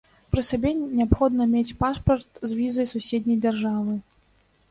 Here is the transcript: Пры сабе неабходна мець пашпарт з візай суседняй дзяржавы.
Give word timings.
Пры 0.35 0.41
сабе 0.45 0.69
неабходна 0.77 1.45
мець 1.51 1.75
пашпарт 1.83 2.41
з 2.53 2.59
візай 2.61 2.89
суседняй 2.95 3.37
дзяржавы. 3.47 3.93